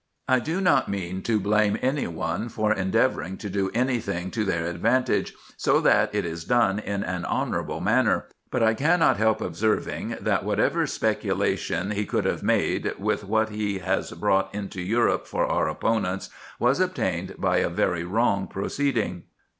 I 0.27 0.39
do 0.39 0.59
not 0.61 0.89
mean 0.89 1.21
to 1.21 1.39
blame 1.39 1.77
any 1.79 2.07
one 2.07 2.49
for 2.49 2.73
endeavouring 2.73 3.37
to 3.37 3.51
do 3.51 3.69
any 3.75 3.99
thing 3.99 4.31
to 4.31 4.43
their 4.43 4.65
advantage, 4.65 5.35
so 5.57 5.79
that 5.79 6.09
it 6.15 6.25
is 6.25 6.43
done 6.43 6.79
in 6.79 7.03
an 7.03 7.23
honourable 7.23 7.81
manner; 7.81 8.25
but 8.49 8.63
I 8.63 8.73
cannot 8.73 9.17
help 9.17 9.41
observing, 9.41 10.17
that 10.19 10.43
whatever 10.43 10.87
speculation 10.87 11.91
he 11.91 12.07
could 12.07 12.25
have 12.25 12.41
made, 12.41 12.93
with 12.97 13.23
what 13.23 13.49
he 13.49 13.77
has 13.77 14.09
brought 14.13 14.49
into 14.55 14.81
Europe 14.81 15.27
for 15.27 15.45
our 15.45 15.69
opponents, 15.69 16.31
was 16.57 16.79
obtained 16.79 17.35
by 17.37 17.57
a 17.57 17.69
very 17.69 18.03
wrong 18.03 18.47
proceeding. 18.47 19.25